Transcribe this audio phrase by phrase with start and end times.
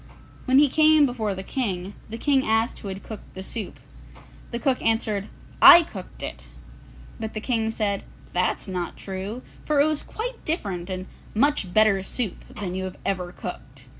[0.45, 3.79] When he came before the King, the King asked who had cooked the soup.
[4.49, 5.29] The cook answered,
[5.61, 6.45] 'I cooked it.'
[7.19, 8.03] But the King said,
[8.33, 12.97] 'That's not true, for it was quite different and much better soup than you have
[13.05, 13.89] ever cooked.